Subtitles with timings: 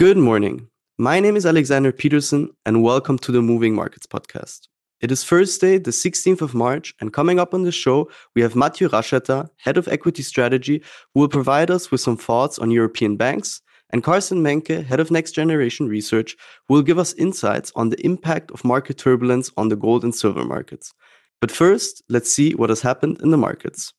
[0.00, 0.66] Good morning.
[0.96, 4.60] My name is Alexander Petersen, and welcome to the Moving Markets podcast.
[5.02, 8.56] It is Thursday, the 16th of March, and coming up on the show, we have
[8.56, 10.82] Mathieu Racheter, Head of Equity Strategy,
[11.12, 13.60] who will provide us with some thoughts on European banks,
[13.90, 16.34] and Carsten Menke, Head of Next Generation Research,
[16.66, 20.14] who will give us insights on the impact of market turbulence on the gold and
[20.14, 20.94] silver markets.
[21.42, 23.92] But first, let's see what has happened in the markets.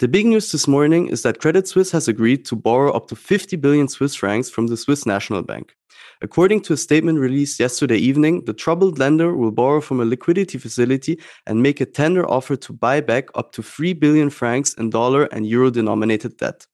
[0.00, 3.14] The big news this morning is that Credit Suisse has agreed to borrow up to
[3.14, 5.76] 50 billion Swiss francs from the Swiss National Bank.
[6.20, 10.58] According to a statement released yesterday evening, the troubled lender will borrow from a liquidity
[10.58, 14.90] facility and make a tender offer to buy back up to 3 billion francs in
[14.90, 16.66] dollar and euro denominated debt.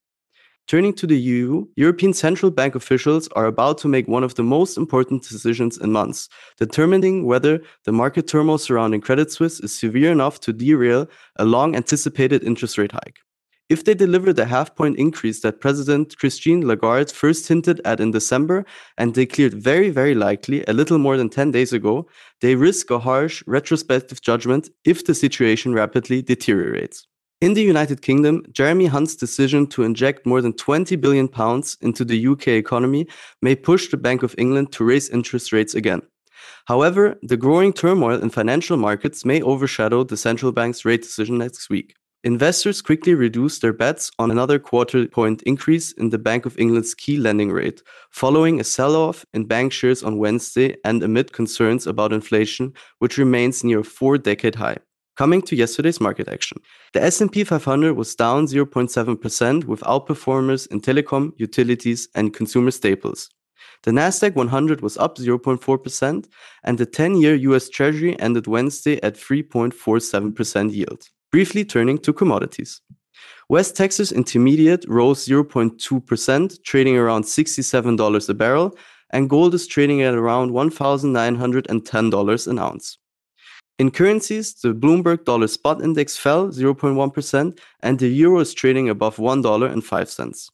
[0.70, 4.44] Turning to the EU, European Central Bank officials are about to make one of the
[4.44, 10.12] most important decisions in months, determining whether the market turmoil surrounding Credit Suisse is severe
[10.12, 11.08] enough to derail
[11.40, 13.18] a long anticipated interest rate hike.
[13.68, 18.12] If they deliver the half point increase that President Christine Lagarde first hinted at in
[18.12, 18.64] December
[18.96, 22.06] and declared very, very likely a little more than 10 days ago,
[22.42, 27.08] they risk a harsh retrospective judgment if the situation rapidly deteriorates.
[27.40, 32.04] In the United Kingdom, Jeremy Hunt's decision to inject more than 20 billion pounds into
[32.04, 33.06] the UK economy
[33.40, 36.02] may push the Bank of England to raise interest rates again.
[36.66, 41.70] However, the growing turmoil in financial markets may overshadow the central bank's rate decision next
[41.70, 41.94] week.
[42.24, 46.94] Investors quickly reduced their bets on another quarter point increase in the Bank of England's
[46.94, 47.80] key lending rate,
[48.10, 53.16] following a sell off in bank shares on Wednesday and amid concerns about inflation, which
[53.16, 54.76] remains near a four decade high.
[55.20, 56.62] Coming to yesterday's market action.
[56.94, 63.28] The S&P 500 was down 0.7% with outperformers in telecom, utilities, and consumer staples.
[63.82, 66.26] The Nasdaq 100 was up 0.4%
[66.64, 71.10] and the 10-year US Treasury ended Wednesday at 3.47% yield.
[71.30, 72.80] Briefly turning to commodities.
[73.50, 78.74] West Texas Intermediate rose 0.2%, trading around $67 a barrel,
[79.10, 82.99] and gold is trading at around $1,910 an ounce.
[83.80, 89.16] In currencies, the Bloomberg dollar spot index fell 0.1% and the euro is trading above
[89.16, 90.50] $1.05.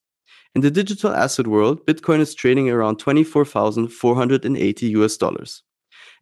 [0.55, 5.65] In the digital asset world, Bitcoin is trading around 24,480 US dollars.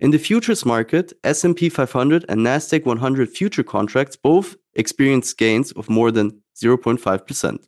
[0.01, 5.91] In the futures market, S&P 500 and Nasdaq 100 future contracts both experienced gains of
[5.91, 7.59] more than 0.5%.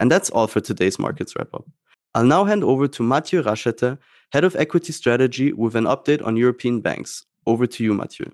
[0.00, 1.66] And that's all for today's markets wrap up.
[2.14, 3.98] I'll now hand over to Mathieu Racheter,
[4.32, 7.26] Head of Equity Strategy, with an update on European banks.
[7.46, 8.32] Over to you, Mathieu.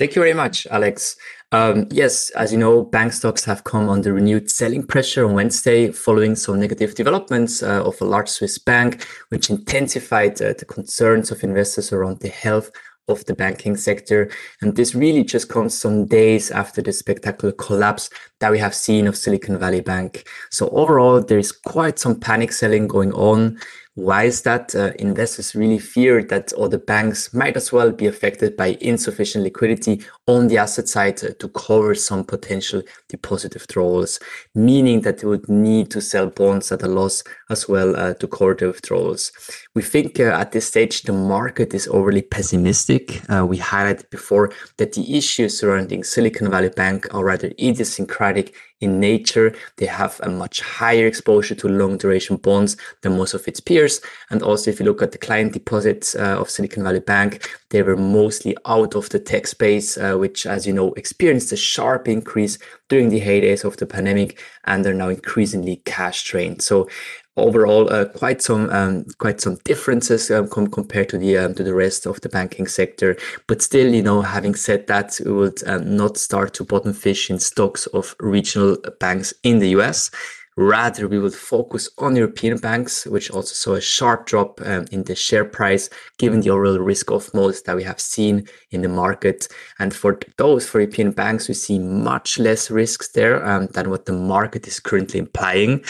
[0.00, 1.14] Thank you very much, Alex.
[1.52, 5.92] Um, yes, as you know, bank stocks have come under renewed selling pressure on Wednesday
[5.92, 11.30] following some negative developments uh, of a large Swiss bank, which intensified uh, the concerns
[11.30, 12.70] of investors around the health
[13.08, 14.30] of the banking sector.
[14.62, 19.06] And this really just comes some days after the spectacular collapse that we have seen
[19.06, 20.26] of Silicon Valley Bank.
[20.50, 23.58] So overall, there is quite some panic selling going on.
[23.94, 24.74] Why is that?
[24.74, 30.02] Uh, investors really fear that other banks might as well be affected by insufficient liquidity
[30.28, 34.20] on the asset side uh, to cover some potential deposit withdrawals,
[34.54, 38.28] meaning that they would need to sell bonds at a loss as well uh, to
[38.28, 39.32] cover the withdrawals.
[39.74, 43.20] We think uh, at this stage the market is overly pessimistic.
[43.28, 49.00] Uh, we highlighted before that the issues surrounding Silicon Valley Bank are rather idiosyncratic in
[49.00, 49.54] nature.
[49.76, 54.00] They have a much higher exposure to long duration bonds than most of its peers.
[54.30, 57.82] And also, if you look at the client deposits uh, of Silicon Valley Bank, they
[57.82, 62.08] were mostly out of the tech space, uh, which, as you know, experienced a sharp
[62.08, 62.58] increase
[62.88, 66.60] during the heydays of the pandemic and are now increasingly cash drained.
[66.62, 66.88] So
[67.36, 71.62] overall uh, quite some um, quite some differences um, com- compared to the um, to
[71.62, 75.62] the rest of the banking sector but still you know having said that we would
[75.66, 80.10] um, not start to bottom fish in stocks of regional banks in the US
[80.56, 85.04] Rather, we would focus on European banks, which also saw a sharp drop um, in
[85.04, 85.88] the share price,
[86.18, 89.48] given the overall risk of models that we have seen in the market.
[89.78, 94.04] And for those, for European banks, we see much less risks there um, than what
[94.04, 95.82] the market is currently implying.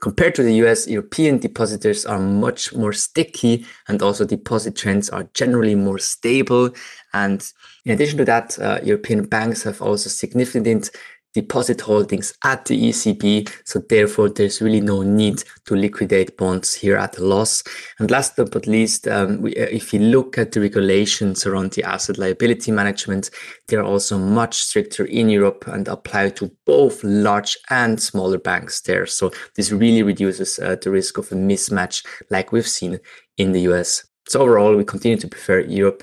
[0.00, 5.24] Compared to the US, European depositors are much more sticky and also deposit trends are
[5.34, 6.70] generally more stable.
[7.12, 7.44] And
[7.84, 10.90] in addition to that, uh, European banks have also significant
[11.40, 13.48] deposit holdings at the ECB.
[13.64, 17.62] So therefore, there's really no need to liquidate bonds here at a loss.
[17.98, 21.72] And last but not least, um, we, uh, if you look at the regulations around
[21.72, 23.30] the asset liability management,
[23.68, 29.06] they're also much stricter in Europe and apply to both large and smaller banks there.
[29.06, 32.98] So this really reduces uh, the risk of a mismatch like we've seen
[33.36, 34.04] in the US.
[34.28, 36.02] So overall, we continue to prefer Europe.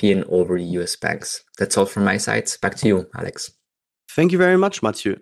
[0.00, 1.44] European over US banks.
[1.58, 2.50] That's all from my side.
[2.60, 3.52] Back to you, Alex.
[4.14, 5.16] Thank you very much, Mathieu.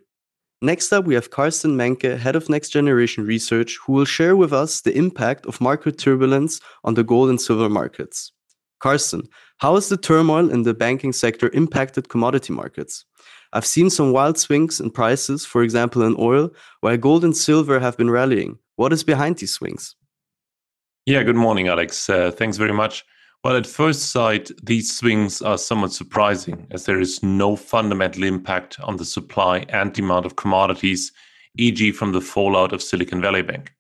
[0.62, 4.52] Next up, we have Carsten Menke, Head of Next Generation Research, who will share with
[4.52, 8.32] us the impact of market turbulence on the gold and silver markets.
[8.81, 9.28] Carsten,
[9.58, 13.04] how has the turmoil in the banking sector impacted commodity markets?
[13.52, 16.50] I've seen some wild swings in prices, for example, in oil,
[16.81, 18.58] while gold and silver have been rallying.
[18.75, 19.94] What is behind these swings?
[21.06, 22.10] Yeah, good morning, Alex.
[22.10, 23.04] Uh, thanks very much.
[23.42, 28.78] Well, at first sight, these swings are somewhat surprising as there is no fundamental impact
[28.81, 31.10] on the supply and demand of commodities,
[31.56, 33.72] e.g., from the fallout of Silicon Valley Bank.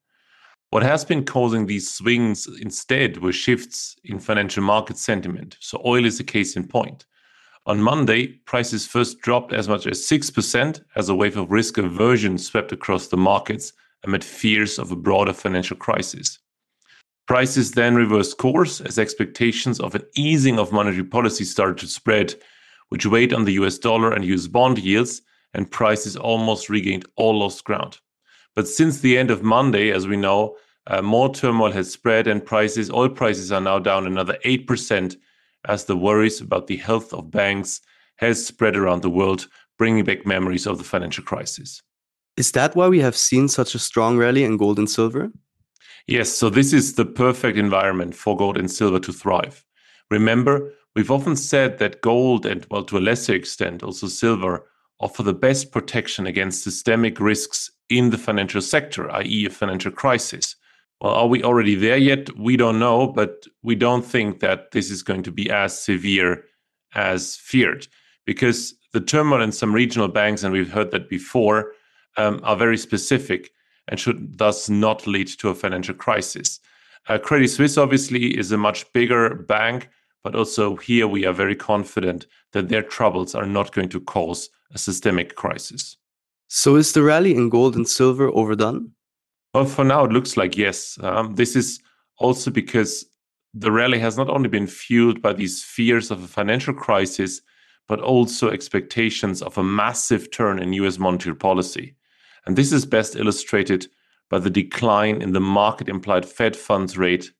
[0.70, 5.58] What has been causing these swings instead were shifts in financial market sentiment.
[5.60, 7.04] So, oil is a case in point.
[7.66, 12.38] On Monday, prices first dropped as much as 6% as a wave of risk aversion
[12.38, 13.74] swept across the markets
[14.04, 16.38] amid fears of a broader financial crisis.
[17.30, 22.34] Prices then reversed course as expectations of an easing of monetary policy started to spread,
[22.88, 25.22] which weighed on the US dollar and US bond yields,
[25.54, 27.98] and prices almost regained all lost ground.
[28.56, 30.56] But since the end of Monday, as we know,
[30.88, 35.14] uh, more turmoil has spread, and prices, oil prices, are now down another 8%
[35.66, 37.80] as the worries about the health of banks
[38.16, 39.46] has spread around the world,
[39.78, 41.80] bringing back memories of the financial crisis.
[42.36, 45.30] Is that why we have seen such a strong rally in gold and silver?
[46.10, 49.64] Yes, so this is the perfect environment for gold and silver to thrive.
[50.10, 54.66] Remember, we've often said that gold and, well, to a lesser extent, also silver,
[54.98, 60.56] offer the best protection against systemic risks in the financial sector, i.e., a financial crisis.
[61.00, 62.36] Well, are we already there yet?
[62.36, 66.44] We don't know, but we don't think that this is going to be as severe
[66.92, 67.86] as feared
[68.26, 71.70] because the turmoil in some regional banks, and we've heard that before,
[72.16, 73.52] um, are very specific
[73.90, 76.60] and should thus not lead to a financial crisis.
[77.08, 79.90] Uh, Credit Suisse obviously is a much bigger bank,
[80.22, 84.48] but also here we are very confident that their troubles are not going to cause
[84.72, 85.96] a systemic crisis.
[86.48, 88.92] So is the rally in gold and silver overdone?
[89.52, 90.98] Well, for now, it looks like yes.
[91.02, 91.80] Um, this is
[92.18, 93.04] also because
[93.52, 97.40] the rally has not only been fueled by these fears of a financial crisis,
[97.88, 101.96] but also expectations of a massive turn in US monetary policy.
[102.46, 103.86] And this is best illustrated
[104.28, 107.30] by the decline in the market implied Fed funds rate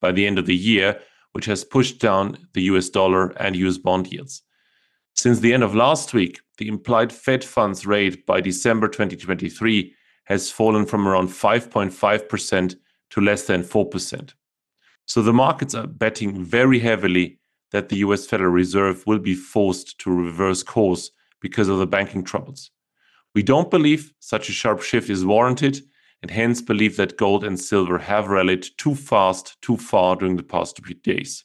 [0.00, 1.00] by the end of the year,
[1.32, 4.42] which has pushed down the US dollar and US bond yields.
[5.14, 9.94] Since the end of last week, the implied Fed funds rate by December 2023
[10.24, 12.76] has fallen from around 5.5%
[13.10, 14.34] to less than 4%.
[15.06, 17.38] So the markets are betting very heavily
[17.72, 21.10] that the US Federal Reserve will be forced to reverse course
[21.40, 22.70] because of the banking troubles.
[23.36, 25.82] We don't believe such a sharp shift is warranted
[26.22, 30.42] and hence believe that gold and silver have rallied too fast, too far during the
[30.42, 31.44] past few days.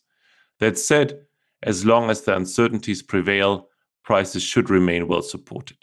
[0.62, 1.20] That said,
[1.64, 3.68] as long as the uncertainties prevail,
[4.06, 5.80] prices should remain well supported.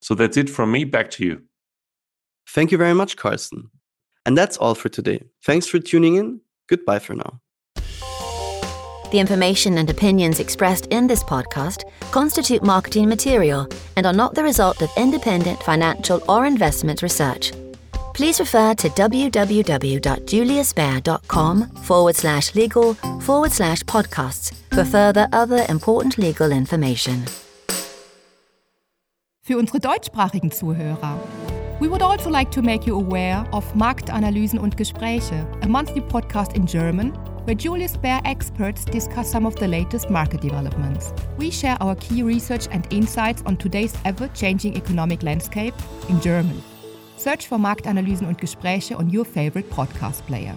[0.00, 0.84] So that's it from me.
[0.84, 1.42] Back to you.
[2.50, 3.72] Thank you very much, Carsten.
[4.24, 5.24] And that's all for today.
[5.44, 6.42] Thanks for tuning in.
[6.68, 7.40] Goodbye for now.
[9.14, 14.42] The information and opinions expressed in this podcast constitute marketing material and are not the
[14.42, 17.52] result of independent financial or investment research.
[18.12, 26.50] Please refer to www.juliusbaer.com forward slash legal forward slash podcasts for further other important legal
[26.50, 27.24] information.
[29.46, 31.20] Für unsere deutschsprachigen Zuhörer.
[31.78, 36.56] We would also like to make you aware of Marktanalysen und Gespräche, a monthly podcast
[36.56, 37.12] in German
[37.44, 41.12] where Julius Baer experts discuss some of the latest market developments.
[41.38, 45.74] We share our key research and insights on today's ever changing economic landscape
[46.08, 46.62] in German.
[47.16, 50.54] Search for Marktanalysen und Gespräche on your favorite podcast player.